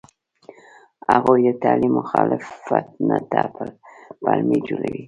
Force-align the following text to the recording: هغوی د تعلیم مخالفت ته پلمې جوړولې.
هغوی 1.13 1.39
د 1.45 1.49
تعلیم 1.63 1.93
مخالفت 1.99 2.53
ته 3.31 3.39
پلمې 4.23 4.57
جوړولې. 4.67 4.99